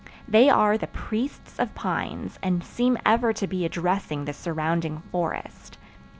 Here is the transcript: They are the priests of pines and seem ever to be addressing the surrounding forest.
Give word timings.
They 0.27 0.49
are 0.49 0.79
the 0.79 0.87
priests 0.87 1.59
of 1.59 1.75
pines 1.75 2.39
and 2.41 2.63
seem 2.63 2.97
ever 3.05 3.33
to 3.33 3.45
be 3.45 3.65
addressing 3.65 4.25
the 4.25 4.33
surrounding 4.33 5.01
forest. 5.11 5.77